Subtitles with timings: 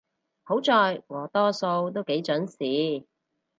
[0.41, 3.05] 好在我多數都幾準時